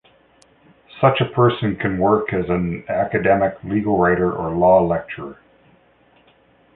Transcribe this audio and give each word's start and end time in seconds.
Such 0.99 1.21
a 1.21 1.25
person 1.29 1.75
can 1.75 1.99
work 1.99 2.33
as 2.33 2.49
an 2.49 2.83
academic, 2.89 3.63
legal 3.63 3.99
writer 3.99 4.33
or 4.33 4.49
law 4.49 4.81
lecturer. 4.81 5.37